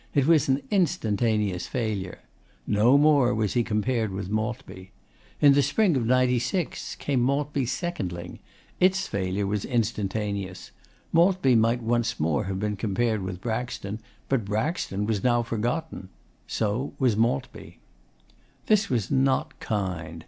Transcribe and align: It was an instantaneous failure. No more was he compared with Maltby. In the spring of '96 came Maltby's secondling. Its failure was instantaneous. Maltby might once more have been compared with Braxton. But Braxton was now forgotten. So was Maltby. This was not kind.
It 0.15 0.25
was 0.25 0.49
an 0.49 0.63
instantaneous 0.71 1.67
failure. 1.67 2.21
No 2.65 2.97
more 2.97 3.35
was 3.35 3.53
he 3.53 3.63
compared 3.63 4.11
with 4.11 4.31
Maltby. 4.31 4.89
In 5.39 5.53
the 5.53 5.61
spring 5.61 5.95
of 5.95 6.07
'96 6.07 6.95
came 6.95 7.21
Maltby's 7.23 7.71
secondling. 7.71 8.39
Its 8.79 9.05
failure 9.05 9.45
was 9.45 9.63
instantaneous. 9.63 10.71
Maltby 11.13 11.53
might 11.53 11.83
once 11.83 12.19
more 12.19 12.45
have 12.45 12.59
been 12.59 12.77
compared 12.77 13.21
with 13.21 13.41
Braxton. 13.41 13.99
But 14.27 14.43
Braxton 14.43 15.05
was 15.05 15.23
now 15.23 15.43
forgotten. 15.43 16.09
So 16.47 16.93
was 16.97 17.15
Maltby. 17.15 17.77
This 18.65 18.89
was 18.89 19.11
not 19.11 19.59
kind. 19.59 20.19